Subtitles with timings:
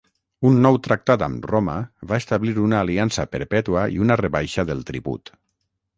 [0.51, 1.75] Un nou tractat amb Roma
[2.13, 5.33] va establir una aliança perpètua i una rebaixa del tribut.